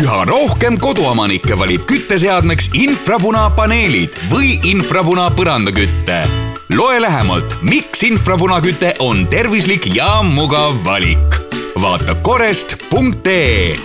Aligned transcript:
üha 0.00 0.24
rohkem 0.24 0.78
koduomanikke 0.80 1.56
valib 1.58 1.82
kütteseadmeks 1.88 2.70
infrapunapaneelid 2.78 4.14
või 4.30 4.54
infrapuna 4.70 5.26
põrandaküte. 5.36 6.22
loe 6.72 7.00
lähemalt, 7.02 7.58
miks 7.62 8.02
infrapunaküte 8.08 8.94
on 8.98 9.26
tervislik 9.26 9.94
ja 9.94 10.22
mugav 10.22 10.84
valik. 10.84 11.40
vaata 11.80 12.14
korest.ee 12.14 13.76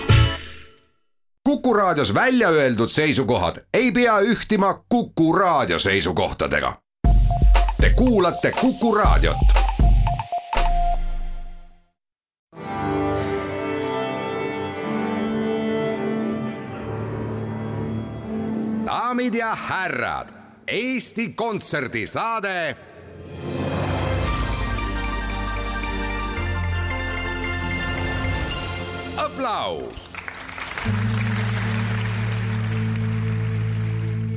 Kuku 1.44 1.74
Raadios 1.74 2.14
välja 2.14 2.48
öeldud 2.48 2.88
seisukohad 2.88 3.56
ei 3.74 3.92
pea 3.92 4.20
ühtima 4.20 4.74
Kuku 4.88 5.32
Raadio 5.32 5.78
seisukohtadega. 5.78 6.76
Te 7.80 7.90
kuulate 7.96 8.52
Kuku 8.52 8.94
Raadiot. 8.94 9.55
Daamid 18.96 19.34
ja 19.34 19.54
härrad, 19.54 20.28
Eesti 20.66 21.28
Kontserdi 21.36 22.06
saade 22.06 22.76
aplaus 29.16 30.05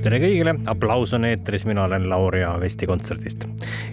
tere 0.04 0.20
kõigile, 0.22 0.54
aplaus 0.72 1.12
on 1.16 1.26
eetris, 1.28 1.66
mina 1.68 1.84
olen 1.84 2.06
Lauri 2.10 2.44
Aav 2.48 2.64
Eesti 2.64 2.88
Kontserdist. 2.88 3.44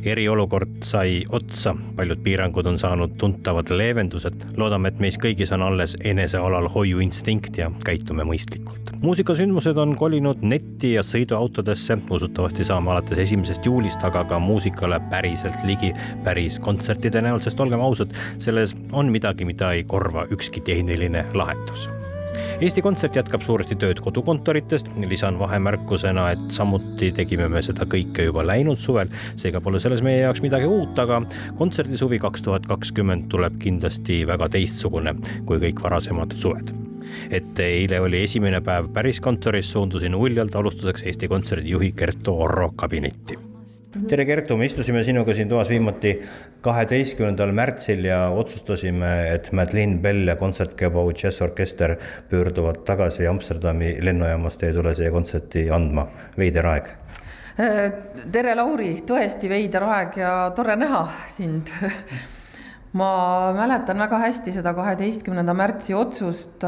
eriolukord 0.07 0.85
sai 0.87 1.25
otsa, 1.35 1.75
paljud 1.97 2.21
piirangud 2.23 2.67
on 2.67 2.79
saanud 2.79 3.17
tuntavad 3.19 3.71
leevendused. 3.71 4.45
loodame, 4.57 4.89
et 4.89 4.99
meis 4.99 5.19
kõigis 5.19 5.53
on 5.55 5.63
alles 5.63 5.97
enesealalhoiu 6.05 6.99
instinkt 6.99 7.59
ja 7.59 7.71
käitume 7.85 8.25
mõistlikult. 8.25 8.93
muusikasündmused 9.03 9.77
on 9.77 9.97
kolinud 9.97 10.43
netti 10.43 10.93
ja 10.93 11.03
sõiduautodesse, 11.03 11.99
usutavasti 12.11 12.65
saame 12.65 12.91
alates 12.91 13.19
esimesest 13.19 13.67
juulist 13.67 14.05
aga 14.05 14.25
ka 14.25 14.39
muusikale 14.39 15.01
päriselt 15.11 15.65
ligi 15.65 15.93
päris 16.25 16.59
kontsertide 16.59 17.23
näol, 17.23 17.41
sest 17.41 17.61
olgem 17.61 17.81
ausad, 17.81 18.15
selles 18.39 18.77
on 18.93 19.11
midagi, 19.13 19.45
mida 19.45 19.73
ei 19.73 19.85
korva 19.85 20.27
ükski 20.31 20.61
tehniline 20.61 21.27
lahendus 21.35 21.91
Eesti 22.61 22.83
Kontsert 22.85 23.17
jätkab 23.19 23.45
suuresti 23.45 23.77
tööd 23.81 24.01
kodukontoritest, 24.05 24.89
lisan 25.09 25.39
vahemärkusena, 25.41 26.31
et 26.35 26.45
samuti 26.55 27.11
tegime 27.17 27.49
me 27.53 27.63
seda 27.65 27.87
kõike 27.89 28.29
juba 28.29 28.45
läinud 28.47 28.81
suvel, 28.81 29.13
seega 29.41 29.61
pole 29.65 29.81
selles 29.83 30.03
meie 30.05 30.23
jaoks 30.25 30.43
midagi 30.45 30.69
uut, 30.71 30.99
aga 31.03 31.23
kontserdisuvi 31.59 32.21
kaks 32.23 32.47
tuhat 32.47 32.69
kakskümmend 32.71 33.29
tuleb 33.33 33.59
kindlasti 33.63 34.23
väga 34.29 34.51
teistsugune 34.57 35.17
kui 35.49 35.61
kõik 35.63 35.83
varasemad 35.85 36.37
suved. 36.41 36.73
Et 37.31 37.61
eile 37.63 38.01
oli 38.03 38.25
esimene 38.27 38.61
päev 38.65 38.91
päris 38.95 39.21
kontoris, 39.23 39.71
suundusin 39.73 40.15
uljalt 40.15 40.57
alustuseks 40.59 41.07
Eesti 41.07 41.29
Kontserdi 41.31 41.77
juhi 41.77 41.93
Kertu 41.97 42.35
Orro 42.47 42.73
kabinetti 42.77 43.56
tere, 43.93 44.25
Kertu, 44.27 44.57
me 44.59 44.67
istusime 44.67 45.03
sinuga 45.07 45.35
siin 45.37 45.49
toas 45.51 45.71
viimati 45.71 46.13
kaheteistkümnendal 46.65 47.53
märtsil 47.57 48.05
ja 48.09 48.27
otsustasime, 48.35 49.13
et 49.35 49.51
Madeleine 49.57 49.99
Bell 50.03 50.29
ja 50.29 50.37
Kontsertgebau 50.37 51.11
džässorkester 51.13 51.97
pöörduvad 52.31 52.83
tagasi 52.89 53.27
Amsterdami 53.31 53.97
lennujaamast 54.03 54.63
ja 54.63 54.71
ei 54.71 54.77
tule 54.77 54.95
siia 54.95 55.11
kontserti 55.15 55.69
andma. 55.71 56.07
veider 56.39 56.67
aeg. 56.67 56.89
tere, 58.33 58.55
Lauri, 58.55 58.93
tõesti 59.07 59.49
veider 59.49 59.87
aeg 59.89 60.19
ja 60.21 60.33
tore 60.57 60.77
näha 60.77 61.07
sind. 61.31 61.71
Ma 62.97 63.53
mäletan 63.53 63.99
väga 64.01 64.19
hästi 64.23 64.55
seda 64.57 64.73
kaheteistkümnenda 64.73 65.53
märtsi 65.55 65.93
otsust, 65.95 66.65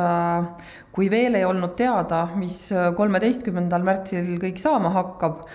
kui 0.92 1.08
veel 1.10 1.38
ei 1.38 1.44
olnud 1.48 1.72
teada, 1.78 2.26
mis 2.36 2.66
kolmeteistkümnendal 2.96 3.86
märtsil 3.86 4.34
kõik 4.42 4.60
saama 4.60 4.92
hakkab 4.92 5.46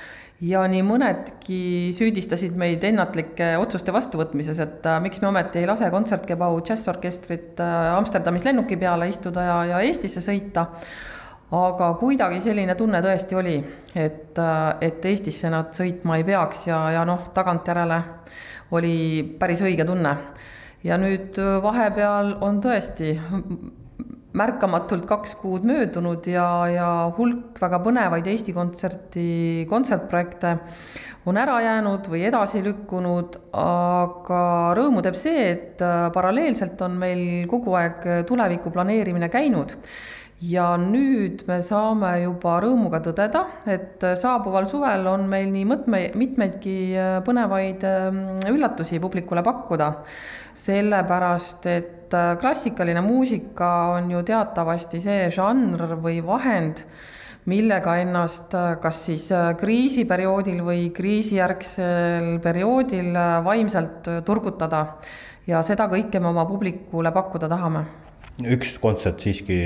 ja 0.42 0.64
nii 0.70 0.82
mõnedki 0.86 1.60
süüdistasid 1.96 2.58
meid 2.60 2.84
ennatlike 2.88 3.54
otsuste 3.62 3.94
vastuvõtmises, 3.94 4.60
et 4.64 4.88
äh, 4.90 5.00
miks 5.04 5.22
me 5.22 5.30
ometi 5.30 5.62
ei 5.62 5.70
lase 5.70 5.90
Kontsertgebau 5.94 6.60
džässorkestrit 6.66 7.62
äh, 7.64 7.94
Amsterdamis 7.98 8.46
lennuki 8.48 8.78
peale 8.80 9.10
istuda 9.12 9.46
ja, 9.48 9.58
ja 9.74 9.82
Eestisse 9.86 10.24
sõita. 10.24 10.68
aga 11.54 11.92
kuidagi 12.00 12.42
selline 12.42 12.74
tunne 12.76 13.02
tõesti 13.02 13.36
oli, 13.38 13.58
et, 13.96 14.38
äh, 14.40 14.62
et 14.82 15.06
Eestisse 15.06 15.52
nad 15.54 15.72
sõitma 15.76 16.18
ei 16.18 16.24
peaks 16.24 16.68
ja, 16.68 16.80
ja 16.98 17.06
noh, 17.06 17.30
tagantjärele 17.34 18.02
oli 18.72 18.96
päris 19.40 19.62
õige 19.62 19.86
tunne. 19.86 20.18
ja 20.84 20.98
nüüd 20.98 21.38
vahepeal 21.64 22.38
on 22.42 22.60
tõesti 22.62 23.14
märkamatult 24.38 25.06
kaks 25.10 25.36
kuud 25.42 25.68
möödunud 25.70 26.26
ja, 26.30 26.48
ja 26.72 26.90
hulk 27.18 27.60
väga 27.62 27.80
põnevaid 27.86 28.28
Eesti 28.32 28.56
Kontserti 28.56 29.28
kontsertprojekte 29.70 30.56
on 31.30 31.38
ära 31.40 31.60
jäänud 31.64 32.10
või 32.12 32.26
edasi 32.28 32.60
lükkunud, 32.66 33.38
aga 33.60 34.42
rõõmu 34.76 35.04
teeb 35.06 35.16
see, 35.20 35.46
et 35.54 35.86
äh, 35.86 36.10
paralleelselt 36.16 36.82
on 36.84 36.98
meil 37.00 37.24
kogu 37.52 37.78
aeg 37.80 38.28
tuleviku 38.28 38.74
planeerimine 38.74 39.32
käinud 39.32 39.78
ja 40.44 40.74
nüüd 40.80 41.44
me 41.48 41.60
saame 41.64 42.12
juba 42.24 42.58
rõõmuga 42.64 43.00
tõdeda, 43.04 43.44
et 43.70 44.04
saabuval 44.20 44.68
suvel 44.70 45.08
on 45.08 45.26
meil 45.32 45.50
nii 45.54 45.66
mõtme, 45.70 46.04
mitmeidki 46.20 46.76
äh, 46.98 47.18
põnevaid 47.26 47.86
ähm, 47.88 48.24
üllatusi 48.52 49.00
publikule 49.04 49.44
pakkuda. 49.46 49.94
sellepärast, 50.54 51.66
et 51.66 52.03
äh, 52.14 52.36
klassikaline 52.42 53.02
muusika 53.02 53.70
on 53.98 54.12
ju 54.12 54.24
teatavasti 54.28 55.02
see 55.04 55.30
žanr 55.34 55.96
või 56.02 56.22
vahend, 56.26 56.84
millega 57.50 57.98
ennast 58.02 58.56
äh, 58.58 58.76
kas 58.84 59.02
siis 59.10 59.28
kriisiperioodil 59.60 60.62
või 60.66 60.88
kriisijärgsel 60.96 62.38
perioodil 62.44 63.12
vaimselt 63.46 64.08
turgutada. 64.26 64.86
ja 65.48 65.60
seda 65.64 65.90
kõike 65.92 66.20
me 66.20 66.30
oma 66.30 66.46
publikule 66.48 67.12
pakkuda 67.12 67.50
tahame 67.52 68.03
üks 68.42 68.78
kontsert 68.82 69.22
siiski 69.22 69.60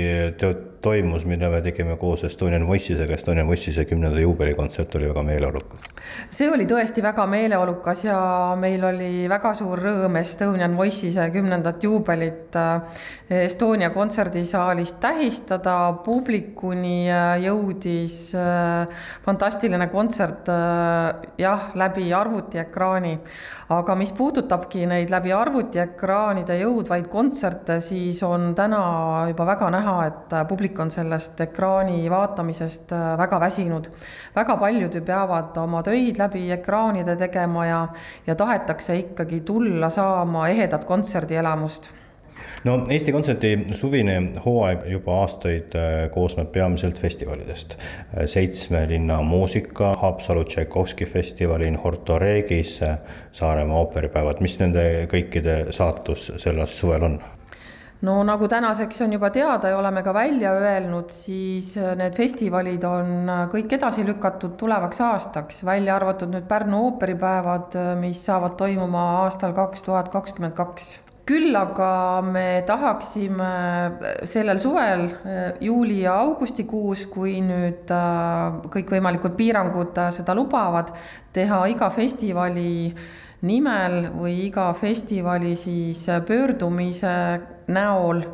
toimus, 0.82 1.24
mida 1.26 1.48
me 1.50 1.60
tegime 1.62 1.96
koos 1.98 2.22
Estonian 2.24 2.66
Voice'isega, 2.66 3.16
Estonian 3.16 3.46
Voice'ise 3.48 3.84
kümnenda 3.88 4.20
juubelikontsert 4.20 4.94
oli 4.98 5.08
väga 5.08 5.22
meeleolukas. 5.26 5.88
see 6.30 6.50
oli 6.50 6.66
tõesti 6.70 7.02
väga 7.02 7.26
meeleolukas 7.26 8.04
ja 8.04 8.18
meil 8.60 8.84
oli 8.84 9.28
väga 9.30 9.54
suur 9.58 9.80
rõõm 9.82 10.18
Estonian 10.20 10.76
Voice'ise 10.78 11.30
kümnendat 11.34 11.84
juubelit 11.84 12.56
äh, 12.56 13.02
Estonia 13.42 13.90
kontserdisaalis 13.90 14.92
tähistada, 15.02 15.76
publikuni 16.04 17.10
äh, 17.10 17.34
jõudis 17.44 18.34
äh, 18.38 18.86
fantastiline 19.24 19.88
kontsert 19.88 20.48
jah, 21.38 21.70
läbi 21.74 22.12
arvutiekraani. 22.14 23.18
aga 23.68 23.94
mis 23.94 24.12
puudutabki 24.16 24.86
neid 24.88 25.10
läbi 25.12 25.32
arvutiekraanide 25.32 26.56
jõudvaid 26.62 27.08
kontserte, 27.12 27.80
siis 27.84 28.22
on 28.22 28.54
täna 28.58 28.80
juba 29.30 29.46
väga 29.46 29.70
näha, 29.70 29.96
et 30.08 30.34
publik 30.48 30.78
on 30.82 30.90
sellest 30.90 31.40
ekraani 31.46 32.08
vaatamisest 32.10 32.92
äh, 32.92 33.12
väga 33.18 33.40
väsinud. 33.40 33.90
väga 34.36 34.56
paljud 34.56 34.94
ju 34.94 35.02
peavad 35.02 35.56
oma 35.62 35.82
töid 35.82 36.18
läbi 36.18 36.48
ekraanide 36.54 37.16
tegema 37.16 37.66
ja, 37.66 37.86
ja 38.26 38.34
tahetakse 38.34 38.96
ikkagi 39.04 39.40
tulla 39.40 39.90
saama 39.90 40.48
ehedat 40.48 40.84
kontserdielamust 40.84 41.90
no 42.64 42.74
Eesti 42.90 43.12
Kontserdi 43.12 43.52
suvine 43.78 44.18
hooaeg 44.44 44.86
juba 44.90 45.20
aastaid 45.22 45.74
äh, 45.78 46.10
koosneb 46.14 46.52
peamiselt 46.52 46.98
festivalidest. 46.98 47.78
Äh, 47.78 48.26
seitsme 48.26 48.86
linna 48.88 49.22
muusika, 49.22 49.94
Haapsalu 50.02 50.44
Tšaikovski 50.44 51.06
festivalil, 51.06 51.78
Horto 51.84 52.18
Regis, 52.18 52.80
Saaremaa 53.32 53.82
ooperipäevad, 53.84 54.42
mis 54.42 54.58
nende 54.58 54.84
kõikide 55.10 55.60
saatus 55.70 56.32
sellel 56.36 56.66
suvel 56.66 57.12
on? 57.12 57.20
No 58.06 58.20
nagu 58.26 58.48
tänaseks 58.48 59.00
on 59.02 59.12
juba 59.12 59.30
teada 59.34 59.72
ja 59.72 59.78
oleme 59.78 60.02
ka 60.02 60.14
välja 60.14 60.52
öelnud, 60.54 61.10
siis 61.10 61.74
äh, 61.76 61.96
need 61.98 62.14
festivalid 62.16 62.84
on 62.86 63.28
äh, 63.28 63.42
kõik 63.50 63.74
edasi 63.74 64.04
lükatud 64.06 64.54
tulevaks 64.60 65.02
aastaks, 65.02 65.64
välja 65.66 65.96
arvatud 65.96 66.30
nüüd 66.32 66.46
Pärnu 66.48 66.84
ooperipäevad, 66.86 67.74
äh, 67.74 67.92
mis 67.98 68.22
saavad 68.26 68.56
toimuma 68.60 69.04
aastal 69.24 69.54
kaks 69.56 69.82
tuhat 69.86 70.12
kakskümmend 70.14 70.54
kaks. 70.58 70.96
Küll 71.28 71.52
aga 71.60 72.22
me 72.24 72.62
tahaksime 72.64 73.48
sellel 74.24 74.62
suvel, 74.64 75.02
juuli 75.60 75.98
ja 76.06 76.14
augustikuus, 76.22 77.02
kui 77.12 77.34
nüüd 77.44 77.90
kõikvõimalikud 78.72 79.36
piirangud 79.36 80.00
seda 80.16 80.32
lubavad, 80.32 80.94
teha 81.36 81.66
iga 81.68 81.90
festivali 81.92 82.94
nimel 83.46 84.08
või 84.18 84.34
iga 84.48 84.72
festivali 84.74 85.54
siis 85.56 86.06
pöördumise 86.26 87.12
näol 87.70 88.24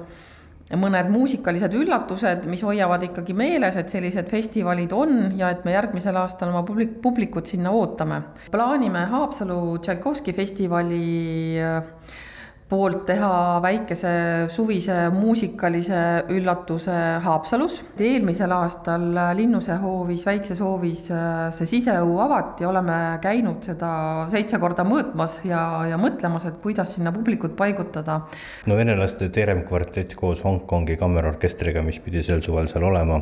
mõned 0.80 1.10
muusikalised 1.12 1.74
üllatused, 1.76 2.46
mis 2.50 2.62
hoiavad 2.64 3.02
ikkagi 3.04 3.34
meeles, 3.36 3.76
et 3.76 3.92
sellised 3.92 4.30
festivalid 4.30 4.94
on 4.96 5.34
ja 5.38 5.50
et 5.52 5.64
me 5.66 5.74
järgmisel 5.74 6.16
aastal 6.16 6.50
oma 6.54 6.64
publik, 6.66 6.96
publikut 7.04 7.50
sinna 7.50 7.72
ootame. 7.74 8.22
plaanime 8.50 9.04
Haapsalu 9.12 9.78
Tšaikovski 9.84 10.32
festivali 10.32 11.02
äh, 11.60 11.82
poolt 12.74 13.04
teha 13.06 13.60
väikese 13.62 14.12
suvise 14.50 14.96
muusikalise 15.14 16.00
üllatuse 16.34 16.94
Haapsalus. 17.22 17.80
eelmisel 17.98 18.50
aastal 18.54 19.04
Linnuse 19.38 19.76
hoovis, 19.82 20.24
väikses 20.26 20.60
hoovis 20.64 21.04
see 21.54 21.68
siseõu 21.74 22.18
avati, 22.24 22.66
oleme 22.66 22.96
käinud 23.22 23.62
seda 23.66 23.90
seitse 24.32 24.58
korda 24.62 24.86
mõõtmas 24.88 25.38
ja, 25.46 25.60
ja 25.90 25.98
mõtlemas, 26.00 26.48
et 26.48 26.58
kuidas 26.62 26.96
sinna 26.96 27.12
publikut 27.14 27.54
paigutada. 27.56 28.20
no 28.66 28.78
venelaste 28.78 29.28
Terem 29.34 29.62
kvartett 29.68 30.16
koos 30.18 30.42
Hongkongi 30.44 30.98
kammerorkestriga, 30.98 31.82
mis 31.86 32.00
pidi 32.02 32.24
sel 32.26 32.42
suvel 32.42 32.68
seal 32.72 32.88
olema, 32.90 33.20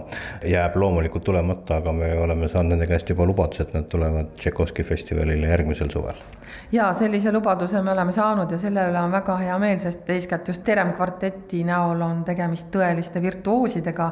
jääb 0.48 0.78
loomulikult 0.80 1.28
tulemata, 1.28 1.82
aga 1.82 1.92
me 1.96 2.12
oleme 2.24 2.48
saanud 2.48 2.76
nende 2.76 2.88
käest 2.88 3.12
juba 3.12 3.28
lubaduse, 3.28 3.68
et 3.68 3.76
nad 3.76 3.88
tulevad 3.92 4.32
Tšaikovski 4.38 4.86
festivalile 4.86 5.52
järgmisel 5.52 5.92
suvel. 5.92 6.24
ja 6.72 6.92
sellise 6.96 7.32
lubaduse 7.32 7.82
me 7.82 7.92
oleme 7.92 8.12
saanud 8.12 8.50
ja 8.50 8.58
selle 8.58 8.88
üle 8.88 9.00
on 9.00 9.12
väga 9.12 9.41
hea 9.42 9.58
meel, 9.58 9.78
sest 9.82 10.08
eeskätt 10.10 10.48
just 10.48 10.62
Terem 10.66 10.92
kvarteti 10.96 11.62
näol 11.66 12.00
on 12.02 12.22
tegemist 12.26 12.70
tõeliste 12.74 13.22
virtuoosidega 13.22 14.08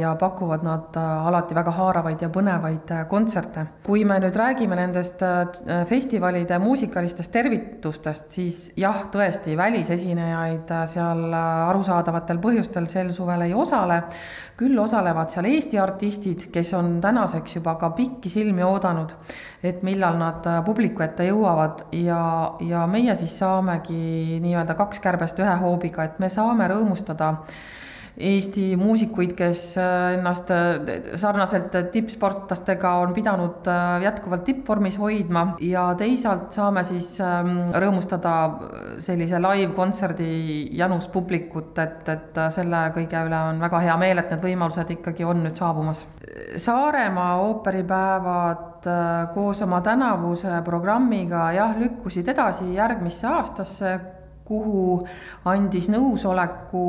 ja 0.00 0.14
pakuvad 0.18 0.64
nad 0.64 0.96
äh, 0.96 1.26
alati 1.26 1.56
väga 1.56 1.74
haaravaid 1.76 2.22
ja 2.24 2.30
põnevaid 2.32 2.92
äh, 2.94 3.04
kontserte. 3.08 3.66
kui 3.86 4.04
me 4.04 4.18
nüüd 4.22 4.36
räägime 4.36 4.76
nendest 4.78 5.22
äh, 5.22 5.84
festivalide 5.88 6.58
muusikalistest 6.62 7.32
tervitustest, 7.32 8.30
siis 8.30 8.60
jah, 8.76 9.06
tõesti, 9.12 9.56
välisesinejaid 9.56 10.70
seal 10.90 11.34
arusaadavatel 11.34 12.40
põhjustel 12.42 12.88
sel 12.88 13.12
suvel 13.16 13.46
ei 13.48 13.54
osale, 13.54 14.02
küll 14.60 14.78
osalevad 14.78 15.32
seal 15.32 15.48
Eesti 15.48 15.78
artistid, 15.80 16.48
kes 16.52 16.74
on 16.76 16.98
tänaseks 17.00 17.56
juba 17.56 17.74
ka 17.80 17.90
pikki 17.96 18.28
silmi 18.28 18.62
oodanud, 18.64 19.14
et 19.64 19.82
millal 19.86 20.18
nad 20.20 20.44
publiku 20.66 21.04
ette 21.04 21.24
jõuavad 21.28 21.86
ja, 21.96 22.20
ja 22.60 22.84
meie 22.90 23.16
siis 23.16 23.38
saamegi 23.40 24.38
nii-öelda 24.40 24.59
kaks 24.78 25.00
kärbest 25.00 25.38
ühe 25.38 25.56
hoobiga, 25.62 26.04
et 26.04 26.18
me 26.22 26.28
saame 26.32 26.68
rõõmustada 26.70 27.34
Eesti 28.20 28.74
muusikuid, 28.76 29.32
kes 29.38 29.60
äh, 29.78 30.16
ennast 30.18 30.50
äh, 30.52 31.14
sarnaselt 31.18 31.72
tippsportlastega 31.92 32.92
on 33.00 33.14
pidanud 33.16 33.68
äh, 33.70 34.02
jätkuvalt 34.04 34.44
tippvormis 34.44 34.98
hoidma 34.98 35.44
ja 35.64 35.86
teisalt 35.98 36.52
saame 36.52 36.82
siis 36.84 37.14
ähm, 37.24 37.70
rõõmustada 37.72 38.34
sellise 39.00 39.40
live-kontserdi 39.40 40.28
janus 40.76 41.08
publikut, 41.08 41.78
et, 41.78 42.08
et 42.12 42.40
selle 42.52 42.82
kõige 42.96 43.24
üle 43.30 43.42
on 43.52 43.62
väga 43.62 43.82
hea 43.86 43.96
meel, 44.00 44.20
et 44.20 44.34
need 44.34 44.44
võimalused 44.50 44.94
ikkagi 44.98 45.24
on 45.24 45.44
nüüd 45.46 45.56
saabumas. 45.56 46.04
Saaremaa 46.60 47.34
ooperipäevad 47.46 48.88
koos 49.34 49.60
oma 49.62 49.80
tänavuse 49.84 50.60
programmiga 50.64 51.50
jah, 51.56 51.76
lükkusid 51.78 52.28
edasi 52.32 52.72
järgmisse 52.74 53.28
aastasse 53.28 53.98
kuhu 54.50 55.06
andis 55.46 55.86
nõusoleku 55.92 56.84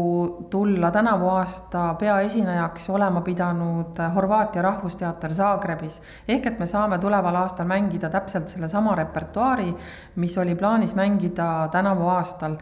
tulla 0.49 0.89
tänavu 0.91 1.29
aasta 1.29 1.83
peaesinejaks 1.99 2.89
olema 2.89 3.21
pidanud 3.21 3.99
Horvaatia 4.15 4.63
Rahvusteater 4.65 5.33
Zagrebis. 5.33 6.01
ehk 6.27 6.47
et 6.47 6.59
me 6.59 6.65
saame 6.65 6.97
tuleval 6.97 7.35
aastal 7.43 7.69
mängida 7.69 8.09
täpselt 8.09 8.47
sellesama 8.49 8.95
repertuaari, 8.95 9.69
mis 10.15 10.37
oli 10.37 10.55
plaanis 10.55 10.95
mängida 10.95 11.67
tänavu 11.71 12.09
aastal 12.09 12.57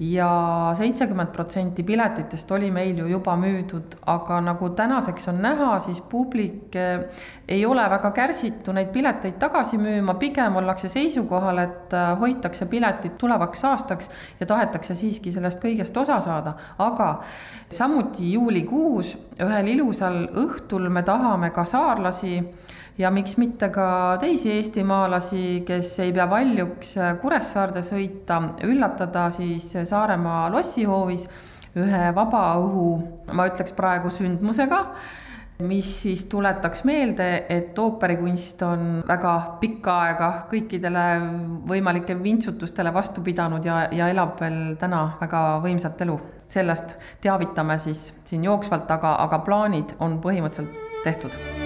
ja 0.00 0.72
seitsekümmend 0.76 1.28
protsenti 1.28 1.82
piletitest 1.82 2.50
oli 2.50 2.70
meil 2.72 2.98
ju 2.98 3.06
juba 3.06 3.34
müüdud, 3.36 3.98
aga 4.08 4.38
nagu 4.40 4.70
tänaseks 4.76 5.28
on 5.28 5.42
näha, 5.44 5.74
siis 5.84 6.00
publik 6.00 6.76
eh, 6.76 7.02
ei 7.48 7.66
ole 7.66 7.84
väga 7.90 8.10
kärsitu 8.16 8.72
neid 8.72 8.88
pileteid 8.94 9.36
tagasi 9.38 9.78
müüma, 9.78 10.14
pigem 10.14 10.56
ollakse 10.56 10.88
seisukohal, 10.88 11.60
et 11.66 11.92
eh, 11.92 12.08
hoitakse 12.20 12.66
piletid 12.66 13.18
tulevaks 13.20 13.64
aastaks 13.68 14.10
ja 14.40 14.48
tahetakse 14.48 14.96
siiski 14.96 15.32
sellest 15.32 15.60
kõigest 15.60 15.96
osa 16.00 16.20
saada, 16.24 16.56
aga 16.78 17.12
samuti 17.70 18.32
juulikuus 18.32 19.18
ühel 19.40 19.68
ilusal 19.74 20.22
õhtul 20.46 20.88
me 20.88 21.04
tahame 21.04 21.52
ka 21.52 21.64
saarlasi 21.68 22.38
ja 22.98 23.10
miks 23.10 23.36
mitte 23.40 23.68
ka 23.74 24.16
teisi 24.20 24.52
eestimaalasi, 24.52 25.62
kes 25.66 25.94
ei 26.04 26.12
pea 26.12 26.26
valjuks 26.30 26.96
Kuressaarde 27.22 27.84
sõita, 27.86 28.40
üllatada 28.66 29.28
siis 29.34 29.72
Saaremaa 29.84 30.48
lossihoovis 30.52 31.28
ühe 31.78 32.04
vabaõhu, 32.14 32.86
ma 33.36 33.46
ütleks 33.50 33.74
praegu 33.76 34.10
sündmusega, 34.10 34.80
mis 35.60 35.90
siis 36.02 36.24
tuletaks 36.30 36.84
meelde, 36.88 37.28
et 37.52 37.78
ooperikunst 37.78 38.62
on 38.64 38.84
väga 39.08 39.34
pikka 39.60 39.96
aega 40.06 40.30
kõikidele 40.50 41.04
võimalike 41.68 42.16
vintsutustele 42.22 42.94
vastu 42.94 43.22
pidanud 43.24 43.64
ja, 43.68 43.84
ja 43.92 44.08
elab 44.10 44.40
veel 44.40 44.60
täna 44.80 45.04
väga 45.20 45.46
võimsat 45.64 46.06
elu. 46.06 46.18
sellest 46.50 46.96
teavitame 47.22 47.78
siis 47.78 48.08
siin 48.24 48.44
jooksvalt, 48.44 48.90
aga, 48.90 49.14
aga 49.22 49.38
plaanid 49.46 49.94
on 50.00 50.18
põhimõtteliselt 50.24 51.04
tehtud 51.04 51.59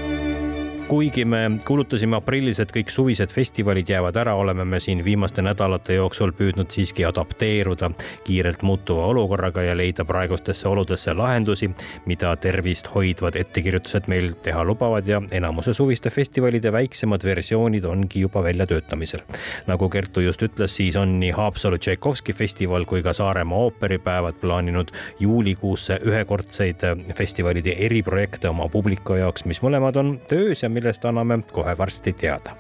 kuigi 0.89 1.25
me 1.25 1.39
kuulutasime 1.65 2.17
aprillis, 2.19 2.59
et 2.61 2.73
kõik 2.73 2.91
suvised 2.93 3.33
festivalid 3.33 3.89
jäävad 3.89 4.17
ära, 4.21 4.35
oleme 4.37 4.67
me 4.69 4.81
siin 4.81 5.01
viimaste 5.05 5.43
nädalate 5.43 5.97
jooksul 5.97 6.33
püüdnud 6.37 6.69
siiski 6.75 7.07
adapteeruda 7.09 7.89
kiirelt 8.25 8.63
muutuva 8.63 9.07
olukorraga 9.13 9.63
ja 9.65 9.77
leida 9.77 10.05
praegustesse 10.05 10.69
oludesse 10.69 11.15
lahendusi, 11.17 11.71
mida 12.07 12.35
tervist 12.37 12.91
hoidvad 12.95 13.39
ettekirjutused 13.41 14.11
meil 14.13 14.35
teha 14.45 14.65
lubavad 14.65 15.09
ja 15.09 15.23
enamuse 15.33 15.73
suviste 15.75 16.13
festivalide 16.13 16.73
väiksemad 16.73 17.25
versioonid 17.25 17.89
ongi 17.89 18.21
juba 18.27 18.43
väljatöötamisel. 18.45 19.25
nagu 19.67 19.89
Kertu 19.89 20.21
just 20.21 20.43
ütles, 20.43 20.77
siis 20.77 20.97
on 20.97 21.19
nii 21.21 21.31
Haapsalu 21.31 21.79
Tšaikovski 21.79 22.33
festival 22.33 22.85
kui 22.85 23.03
ka 23.03 23.13
Saaremaa 23.13 23.59
ooperipäevad 23.71 24.35
plaaninud 24.41 24.93
juulikuusse 25.21 26.01
ühekordseid 26.05 26.85
festivalide 27.15 27.77
eriprojekte 27.79 28.49
oma 28.49 28.69
publiku 28.69 29.15
jaoks, 29.15 29.45
mis 29.45 29.63
mõlemad 29.63 29.97
on 29.97 30.19
töös 30.29 30.63
ja 30.63 30.74
millest 30.75 31.05
anname 31.09 31.43
kohe 31.53 31.79
varsti 31.79 32.13
teada 32.13 32.59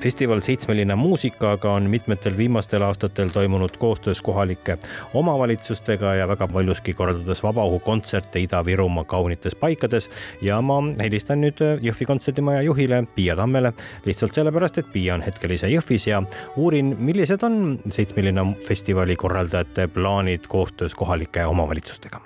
festival 0.00 0.40
Seitsmeline 0.40 0.94
muusikaga 0.94 1.72
on 1.72 1.90
mitmetel 1.90 2.36
viimastel 2.36 2.82
aastatel 2.82 3.28
toimunud 3.28 3.76
koostöös 3.78 4.22
kohalike 4.22 4.78
omavalitsustega 5.14 6.14
ja 6.14 6.28
väga 6.28 6.48
paljuski 6.48 6.92
korraldades 6.92 7.42
vabaõhukontserte 7.42 8.38
Ida-Virumaa 8.38 9.04
kaunites 9.04 9.54
paikades. 9.54 10.10
ja 10.42 10.60
ma 10.62 10.80
helistan 10.98 11.40
nüüd 11.40 11.62
Jõhvi 11.82 12.06
kontserdimaja 12.06 12.62
juhile 12.62 13.04
Piia 13.14 13.36
Tammele 13.36 13.72
lihtsalt 14.04 14.34
sellepärast, 14.34 14.78
et 14.78 14.92
Piia 14.92 15.14
on 15.14 15.22
hetkel 15.22 15.50
ise 15.50 15.68
Jõhvis 15.68 16.08
ja 16.08 16.22
uurin, 16.56 16.96
millised 16.98 17.42
on 17.42 17.78
Seitsmeline 17.90 18.46
festivali 18.68 19.16
korraldajate 19.16 19.88
plaanid 19.88 20.46
koostöös 20.48 20.94
kohalike 20.94 21.44
omavalitsustega 21.44 22.20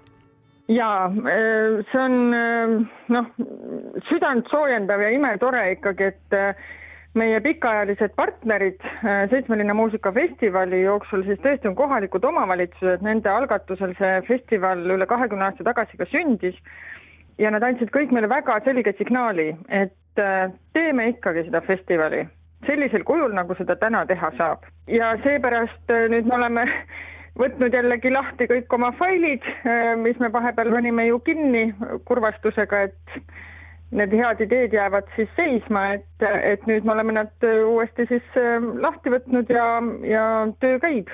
jaa, 0.69 1.07
äh, 1.07 1.83
see 1.91 1.99
on 2.01 2.35
äh, 2.35 2.77
noh, 3.09 3.27
südant 4.09 4.49
soojendav 4.51 5.03
ja 5.03 5.11
imetore 5.15 5.65
ikkagi, 5.75 6.13
et 6.13 6.37
äh, 6.37 6.55
meie 7.19 7.41
pikaajalised 7.45 8.15
partnerid 8.17 8.81
Seitsmelinna 9.31 9.75
muusikafestivali 9.77 10.79
jooksul 10.83 11.27
siis 11.27 11.41
tõesti 11.45 11.69
on 11.69 11.77
kohalikud 11.77 12.25
omavalitsused, 12.25 13.05
nende 13.05 13.29
algatusel 13.29 13.93
see 13.99 14.15
festival 14.31 14.81
üle 14.95 15.07
kahekümne 15.11 15.51
aasta 15.51 15.67
tagasi 15.67 16.01
ka 16.01 16.09
sündis 16.09 16.57
ja 17.43 17.51
nad 17.53 17.67
andsid 17.67 17.93
kõik 17.93 18.15
meile 18.17 18.31
väga 18.33 18.57
selge 18.65 18.95
signaali, 18.97 19.51
et 19.69 20.23
teeme 20.73 21.11
ikkagi 21.13 21.45
seda 21.51 21.61
festivali 21.69 22.25
sellisel 22.65 23.05
kujul, 23.05 23.33
nagu 23.37 23.55
seda 23.59 23.77
täna 23.77 24.07
teha 24.09 24.33
saab. 24.39 24.65
ja 24.89 25.13
seepärast 25.25 25.93
nüüd 26.15 26.29
me 26.31 26.39
oleme 26.39 26.65
võtnud 27.39 27.75
jällegi 27.75 28.13
lahti 28.13 28.49
kõik 28.51 28.75
oma 28.77 28.93
failid, 28.99 29.47
äh, 29.65 29.95
mis 30.01 30.19
me 30.21 30.33
vahepeal 30.33 30.73
panime 30.75 31.07
ju 31.09 31.19
kinni 31.27 31.71
kurvastusega, 32.09 32.87
et 32.89 33.19
need 33.93 34.15
head 34.17 34.41
ideed 34.41 34.73
jäävad 34.73 35.09
siis 35.17 35.29
seisma, 35.37 35.87
et, 35.99 36.27
et 36.43 36.65
nüüd 36.69 36.85
me 36.85 36.95
oleme 36.97 37.17
nad 37.21 37.49
uuesti 37.49 38.09
siis 38.11 38.41
äh, 38.41 38.57
lahti 38.85 39.13
võtnud 39.13 39.53
ja, 39.53 39.69
ja 40.09 40.25
töö 40.61 40.81
käib 40.83 41.13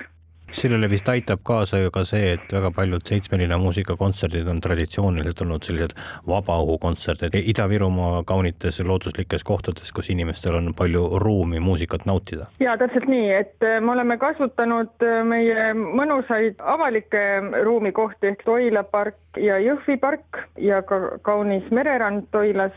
sellele 0.51 0.89
vist 0.89 1.09
aitab 1.09 1.41
kaasa 1.43 1.77
ju 1.77 1.91
ka 1.91 2.03
see, 2.07 2.33
et 2.35 2.53
väga 2.53 2.71
paljud 2.75 3.05
seitsmeline 3.05 3.57
muusikakontserdid 3.61 4.47
on 4.51 4.61
traditsiooniliselt 4.63 5.43
olnud 5.45 5.65
sellised 5.65 5.95
vabaõhukontserdid 6.27 7.37
Ida-Virumaa 7.39 8.23
kaunites 8.29 8.79
looduslikes 8.85 9.43
kohtades, 9.47 9.91
kus 9.95 10.09
inimestel 10.13 10.57
on 10.59 10.73
palju 10.77 11.05
ruumi 11.23 11.59
muusikat 11.59 12.05
nautida. 12.09 12.47
ja 12.59 12.77
täpselt 12.77 13.07
nii, 13.09 13.31
et 13.41 13.65
äh, 13.65 13.79
me 13.81 13.91
oleme 13.91 14.17
kasutanud 14.17 15.05
äh, 15.05 15.21
meie 15.25 15.73
mõnusaid 15.73 16.63
avalikke 16.63 17.25
ruumikohti 17.63 18.33
ehk 18.33 18.45
Toila 18.45 18.83
park 18.83 19.37
ja 19.37 19.59
Jõhvi 19.61 19.99
park 19.99 20.43
ja 20.57 20.81
ka 20.81 21.19
kaunis 21.21 21.69
mererand 21.71 22.27
Toilas 22.31 22.75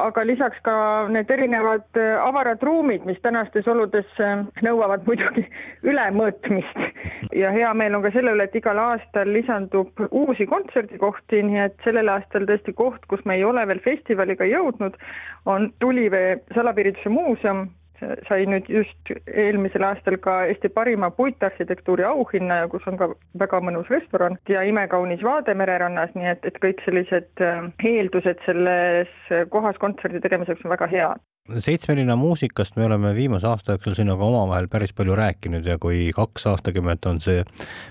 aga 0.00 0.24
lisaks 0.26 0.58
ka 0.66 0.74
need 1.12 1.30
erinevad 1.30 1.98
äh, 2.00 2.16
avarad 2.22 2.62
ruumid, 2.62 3.04
mis 3.06 3.20
tänastes 3.22 3.68
oludes 3.70 4.08
äh, 4.22 4.42
nõuavad 4.66 5.06
muidugi 5.06 5.46
ülemõõtmist. 5.90 6.80
ja 7.34 7.50
hea 7.54 7.70
meel 7.74 7.96
on 7.98 8.04
ka 8.04 8.12
selle 8.14 8.34
üle, 8.34 8.48
et 8.48 8.58
igal 8.58 8.78
aastal 8.78 9.30
lisandub 9.34 10.04
uusi 10.10 10.46
kontserdikohti, 10.50 11.42
nii 11.46 11.62
et 11.66 11.78
sellel 11.86 12.10
aastal 12.12 12.46
tõesti 12.48 12.74
koht, 12.76 13.06
kus 13.10 13.24
me 13.24 13.38
ei 13.38 13.44
ole 13.44 13.66
veel 13.70 13.82
festivaliga 13.84 14.46
jõudnud, 14.48 14.98
on 15.46 15.72
Tulivee 15.80 16.38
salapiirituse 16.54 17.12
muuseum, 17.12 17.68
sai 18.28 18.46
nüüd 18.50 18.68
just 18.68 19.12
eelmisel 19.26 19.86
aastal 19.86 20.16
ka 20.22 20.36
Eesti 20.50 20.68
parima 20.68 21.10
puitarhitektuuri 21.14 22.04
auhinna 22.08 22.62
ja 22.62 22.70
kus 22.72 22.86
on 22.90 22.98
ka 23.00 23.10
väga 23.38 23.60
mõnus 23.64 23.90
restoran 23.92 24.38
ja 24.48 24.64
imekaunis 24.66 25.22
vaade 25.22 25.54
mererannas, 25.54 26.14
nii 26.14 26.32
et, 26.32 26.44
et 26.44 26.58
kõik 26.64 26.82
sellised 26.86 27.44
äh, 27.44 27.62
eeldused 27.92 28.42
selles 28.46 29.30
kohas 29.50 29.78
kontserdi 29.82 30.20
tegemiseks 30.24 30.64
on 30.64 30.74
väga 30.76 30.90
head 30.90 31.24
seitsmelinna 31.44 32.16
muusikast 32.16 32.76
me 32.76 32.84
oleme 32.84 33.14
viimase 33.14 33.46
aasta 33.46 33.72
jooksul 33.72 33.94
sinuga 33.94 34.24
omavahel 34.24 34.64
päris 34.72 34.94
palju 34.96 35.12
rääkinud 35.14 35.66
ja 35.68 35.74
kui 35.78 36.06
kaks 36.16 36.46
aastakümmet 36.48 37.04
on 37.06 37.18
see 37.20 37.42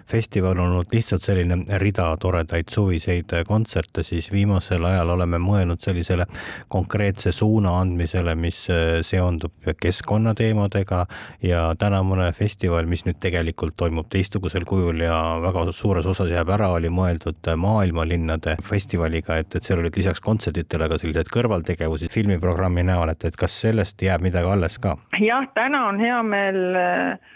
festival 0.09 0.57
olnud 0.57 0.89
lihtsalt 0.93 1.21
selline 1.21 1.77
rida 1.77 2.07
toredaid 2.17 2.73
suviseid 2.73 3.35
kontserte, 3.45 4.01
siis 4.03 4.31
viimasel 4.31 4.85
ajal 4.89 5.13
oleme 5.13 5.37
mõelnud 5.37 5.85
sellisele 5.85 6.25
konkreetse 6.67 7.31
suuna 7.31 7.75
andmisele, 7.81 8.33
mis 8.35 8.63
seondub 9.05 9.69
keskkonnateemadega 9.85 11.03
ja 11.45 11.61
tänavune 11.77 12.31
festival, 12.33 12.89
mis 12.89 13.05
nüüd 13.05 13.21
tegelikult 13.21 13.77
toimub 13.77 14.09
teistsugusel 14.09 14.65
kujul 14.65 15.05
ja 15.05 15.19
väga 15.45 15.67
suures 15.77 16.09
osas 16.09 16.33
jääb 16.33 16.49
ära, 16.57 16.71
oli 16.73 16.89
mõeldud 16.89 17.53
maailmalinnade 17.67 18.57
festivaliga, 18.65 19.37
et, 19.37 19.53
et 19.53 19.69
seal 19.69 19.85
olid 19.85 20.01
lisaks 20.01 20.25
kontsertidele 20.25 20.89
ka 20.89 20.97
sellised 21.05 21.29
kõrvaltegevusi 21.37 22.09
filmiprogrammi 22.09 22.89
näol, 22.89 23.13
et, 23.13 23.29
et 23.29 23.41
kas 23.43 23.59
sellest 23.65 24.01
jääb 24.03 24.23
midagi 24.23 24.47
alles 24.49 24.79
ka? 24.79 24.97
jah, 25.19 25.47
täna 25.57 25.87
on 25.89 25.99
hea 25.99 26.19
meel 26.23 26.61
äh, 26.79 27.31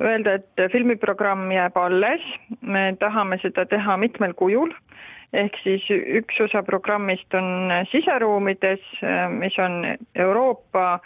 öelda, 0.00 0.38
et 0.40 0.72
filmiprogramm 0.72 1.50
jääb 1.52 1.76
alles, 1.76 2.24
me 2.60 2.90
tahame 3.00 3.40
seda 3.42 3.66
teha 3.68 3.98
mitmel 4.00 4.32
kujul, 4.38 4.72
ehk 5.36 5.58
siis 5.62 5.84
üks 5.92 6.40
osa 6.46 6.64
programmist 6.66 7.36
on 7.36 7.72
siseruumides, 7.92 8.86
äh, 9.04 9.26
mis 9.32 9.58
on 9.60 9.82
Euroopa 10.14 11.00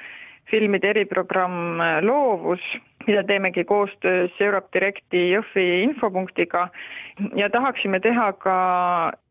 filmide 0.50 0.92
eriprogramm 0.94 1.80
Loovus 2.04 2.62
mida 3.06 3.22
teemegi 3.24 3.64
koostöös 3.64 4.40
Europe 4.40 4.68
Directi 4.72 5.20
Jõhvi 5.32 5.64
infopunktiga. 5.82 6.68
Ja 7.36 7.50
tahaksime 7.50 8.00
teha 8.00 8.32
ka 8.32 8.56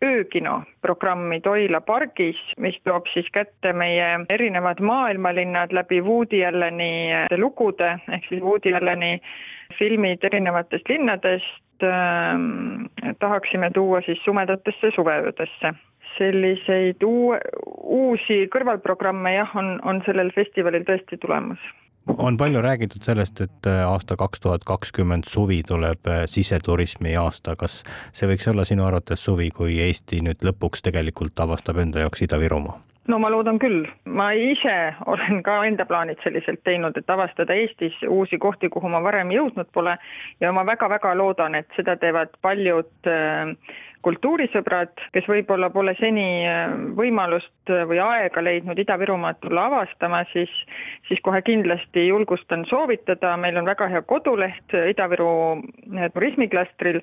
öökino 0.06 0.62
programmi 0.82 1.42
Toila 1.42 1.82
pargis, 1.82 2.40
mis 2.58 2.78
toob 2.88 3.10
siis 3.14 3.28
kätte 3.34 3.74
meie 3.74 4.26
erinevad 4.30 4.80
maailmalinnad 4.80 5.74
läbi 5.76 6.02
Woody 6.02 6.46
Alleni 6.46 7.12
lugude, 7.38 7.98
ehk 8.08 8.30
siis 8.30 8.42
Woody 8.44 8.74
Alleni 8.74 9.18
filmid 9.80 10.24
erinevatest 10.24 10.90
linnadest. 10.90 11.60
Äh, 11.84 13.14
tahaksime 13.20 13.72
tuua 13.74 14.02
siis 14.06 14.22
sumedatesse 14.24 14.92
suveöödesse. 14.96 15.74
Selliseid 16.18 17.02
uue, 17.04 17.40
uusi 17.82 18.44
kõrvalprogramme 18.54 19.34
jah, 19.34 19.56
on, 19.58 19.80
on 19.84 20.04
sellel 20.06 20.30
festivalil 20.36 20.86
tõesti 20.88 21.18
tulemas 21.18 21.60
on 22.08 22.38
palju 22.38 22.62
räägitud 22.62 23.04
sellest, 23.04 23.42
et 23.42 23.68
äh, 23.68 23.84
aasta 23.88 24.16
kaks 24.16 24.40
tuhat 24.40 24.64
kakskümmend 24.66 25.24
suvi 25.28 25.62
tuleb 25.68 26.08
äh, 26.08 26.24
siseturismi 26.26 27.16
aasta. 27.18 27.56
kas 27.56 27.84
see 28.14 28.28
võiks 28.28 28.50
olla 28.52 28.66
sinu 28.66 28.86
arvates 28.86 29.24
suvi, 29.24 29.50
kui 29.52 29.80
Eesti 29.82 30.22
nüüd 30.26 30.44
lõpuks 30.44 30.84
tegelikult 30.84 31.40
avastab 31.40 31.78
enda 31.78 32.04
jaoks 32.04 32.26
Ida-Virumaa? 32.28 32.80
no 33.08 33.20
ma 33.20 33.30
loodan 33.32 33.60
küll, 33.60 33.88
ma 34.06 34.32
ise 34.32 34.76
olen 35.06 35.42
ka 35.44 35.58
enda 35.68 35.86
plaanid 35.86 36.22
selliselt 36.24 36.64
teinud, 36.64 36.98
et 36.98 37.10
avastada 37.10 37.56
Eestis 37.56 37.96
uusi 38.08 38.38
kohti, 38.40 38.70
kuhu 38.70 38.90
ma 38.92 39.04
varem 39.04 39.32
jõudnud 39.32 39.68
pole 39.74 39.98
ja 40.40 40.52
ma 40.56 40.66
väga-väga 40.68 41.16
loodan, 41.20 41.56
et 41.56 41.68
seda 41.76 41.98
teevad 42.00 42.36
paljud 42.42 43.12
äh, 43.12 43.56
kultuurisõbrad, 44.04 44.94
kes 45.16 45.28
võib-olla 45.30 45.70
pole 45.74 45.94
seni 46.00 46.44
äh, 46.48 46.74
võimalust 46.98 47.72
äh, 47.72 47.84
või 47.90 48.02
aega 48.04 48.44
leidnud 48.44 48.80
Ida-Virumaad 48.80 49.40
tulla 49.44 49.68
avastama, 49.70 50.24
siis, 50.34 50.52
siis 51.08 51.22
kohe 51.26 51.42
kindlasti 51.46 52.08
julgustan 52.10 52.66
soovitada, 52.70 53.36
meil 53.40 53.58
on 53.60 53.70
väga 53.70 53.88
hea 53.94 54.04
koduleht 54.08 54.76
äh, 54.76 54.90
Ida-Viru 54.94 55.32
turismiklastril 56.14 57.02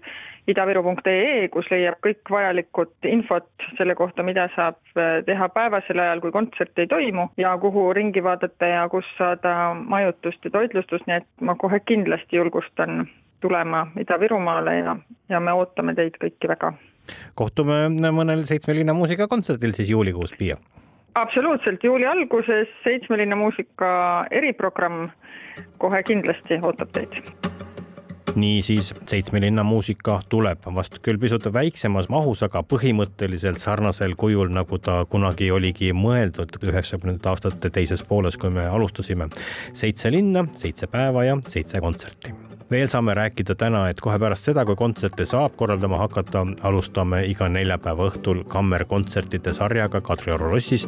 idaviru.ee, 0.51 1.49
kus 1.53 1.69
leiab 1.71 2.01
kõik 2.05 2.31
vajalikud 2.33 3.09
infot 3.09 3.49
selle 3.79 3.95
kohta, 3.99 4.25
mida 4.27 4.49
saab 4.57 4.81
teha 5.27 5.49
päevasel 5.55 6.01
ajal, 6.03 6.23
kui 6.25 6.35
kontserte 6.35 6.85
ei 6.85 6.91
toimu 6.91 7.29
ja 7.41 7.53
kuhu 7.61 7.91
ringi 7.97 8.23
vaadata 8.25 8.73
ja 8.73 8.85
kus 8.93 9.07
saada 9.19 9.75
majutust 9.75 10.45
ja 10.45 10.55
toitlustust, 10.57 11.07
nii 11.07 11.21
et 11.21 11.29
ma 11.45 11.55
kohe 11.61 11.81
kindlasti 11.87 12.41
julgustan 12.41 13.05
tulema 13.41 13.87
Ida-Virumaale 14.01 14.77
ja, 14.79 14.97
ja 15.29 15.41
me 15.41 15.53
ootame 15.57 15.95
teid 15.95 16.19
kõiki 16.21 16.51
väga 16.51 16.75
kohtume 17.35 17.89
mõnel 18.13 18.45
Seitsme 18.49 18.75
linna 18.75 18.95
muusikakontserdil 18.97 19.75
siis 19.77 19.91
juulikuus, 19.91 20.35
Piia. 20.39 20.57
absoluutselt, 21.15 21.85
juuli 21.85 22.07
alguses 22.07 22.69
Seitsme 22.85 23.19
linna 23.19 23.37
muusika 23.37 24.27
eriprogramm 24.31 25.09
kohe 25.79 26.03
kindlasti 26.03 26.61
ootab 26.63 26.93
teid 26.93 27.23
niisiis 28.35 28.95
Seitsme 29.07 29.41
linna 29.41 29.63
muusika 29.63 30.21
tuleb 30.29 30.67
vast 30.75 30.99
küll 31.03 31.19
pisut 31.19 31.47
väiksemas 31.53 32.09
mahus, 32.13 32.43
aga 32.47 32.63
põhimõtteliselt 32.63 33.63
sarnasel 33.63 34.15
kujul, 34.19 34.51
nagu 34.55 34.79
ta 34.79 35.05
kunagi 35.11 35.51
oligi 35.51 35.93
mõeldud 35.97 36.61
üheksakümnendate 36.63 37.33
aastate 37.33 37.73
teises 37.75 38.05
pooles, 38.07 38.37
kui 38.37 38.51
me 38.51 38.67
alustasime. 38.69 39.29
seitse 39.73 40.11
linna, 40.11 40.47
seitse 40.57 40.87
päeva 40.87 41.25
ja 41.25 41.39
seitse 41.47 41.81
kontserti 41.81 42.35
veel 42.71 42.89
saame 42.89 43.15
rääkida 43.15 43.55
täna, 43.59 43.83
et 43.91 44.01
kohe 44.01 44.19
pärast 44.23 44.47
seda, 44.47 44.65
kui 44.67 44.77
kontserte 44.79 45.25
saab 45.27 45.57
korraldama 45.59 45.99
hakata, 45.99 46.45
alustame 46.67 47.25
iga 47.27 47.49
neljapäeva 47.51 48.07
õhtul 48.11 48.45
kammerkontsertide 48.49 49.55
sarjaga 49.57 50.01
Kadrioru 50.01 50.53
lossis. 50.53 50.87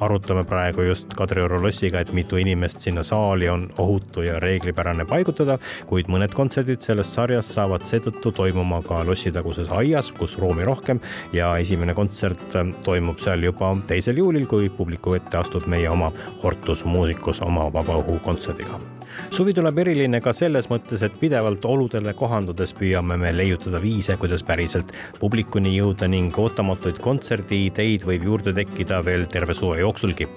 arutame 0.00 0.44
praegu 0.44 0.82
just 0.82 1.14
Kadrioru 1.14 1.60
lossiga, 1.62 2.00
et 2.00 2.12
mitu 2.12 2.36
inimest 2.36 2.80
sinna 2.80 3.02
saali 3.02 3.48
on 3.48 3.68
ohutu 3.78 4.22
ja 4.22 4.40
reeglipärane 4.40 5.04
paigutada, 5.04 5.58
kuid 5.86 6.08
mõned 6.08 6.34
kontserdid 6.34 6.82
sellest 6.82 7.12
sarjast 7.12 7.52
saavad 7.52 7.82
seetõttu 7.82 8.32
toimuma 8.32 8.82
ka 8.82 9.04
lossitaguses 9.04 9.68
aias, 9.70 10.10
kus 10.10 10.38
ruumi 10.38 10.64
rohkem 10.64 11.00
ja 11.32 11.56
esimene 11.58 11.94
kontsert 11.94 12.56
toimub 12.84 13.18
seal 13.20 13.42
juba 13.42 13.76
teisel 13.86 14.16
juulil, 14.16 14.46
kui 14.46 14.68
publiku 14.68 15.14
ette 15.14 15.36
astub 15.36 15.66
meie 15.66 15.88
oma 15.88 16.12
Hortus 16.42 16.84
Musicus 16.84 17.42
oma 17.42 17.68
vabaõhukontserdiga 17.72 18.97
suvi 19.30 19.54
tuleb 19.56 19.78
eriline 19.82 20.20
ka 20.24 20.32
selles 20.36 20.68
mõttes, 20.70 21.02
et 21.04 21.18
pidevalt 21.20 21.64
oludele 21.68 22.14
kohandudes 22.18 22.74
püüame 22.78 23.18
me 23.20 23.32
leiutada 23.34 23.80
viise, 23.82 24.16
kuidas 24.20 24.44
päriselt 24.46 24.92
publikuni 25.20 25.74
jõuda 25.76 26.08
ning 26.10 26.38
ootamatuid 26.38 27.00
kontserdiideid 27.04 28.06
võib 28.08 28.26
juurde 28.30 28.54
tekkida 28.56 29.02
veel 29.04 29.26
terve 29.30 29.54
suve 29.54 29.80
jooksulgi. 29.82 30.28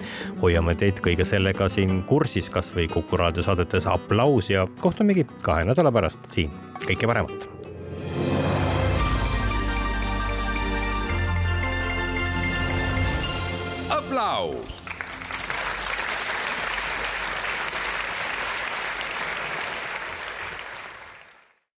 hoiame 0.41 0.75
teid 0.75 1.00
kõige 1.05 1.25
sellega 1.25 1.69
siin 1.69 2.03
kursis, 2.03 2.50
kasvõi 2.50 2.88
Kuku 2.91 3.17
raadio 3.17 3.43
saadetes 3.43 3.88
Applaus 3.88 4.50
ja 4.50 4.67
kohtumegi 4.81 5.25
kahe 5.41 5.65
nädala 5.65 5.91
pärast 5.91 6.31
siin. 6.31 6.51
kõike 6.85 7.07
paremat. 7.07 7.60